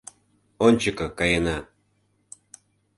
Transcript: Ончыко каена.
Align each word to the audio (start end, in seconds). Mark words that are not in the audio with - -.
Ончыко 0.65 1.07
каена. 1.17 1.57